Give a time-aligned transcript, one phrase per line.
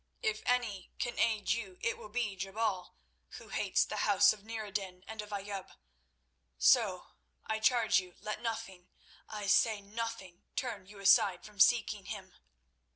[0.23, 2.95] If any can aid you, it will be Jebal,
[3.37, 5.73] who hates the Houses of Nur ed din and of Ayoub.
[6.57, 7.09] So,
[7.45, 12.33] I charge you, let nothing—I say nothing—turn you aside from seeking him.